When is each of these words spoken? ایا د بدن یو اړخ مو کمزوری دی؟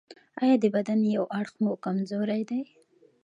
ایا 0.41 0.55
د 0.63 0.65
بدن 0.75 0.99
یو 1.15 1.25
اړخ 1.39 1.53
مو 1.63 1.71
کمزوری 1.83 2.41
دی؟ 2.49 2.61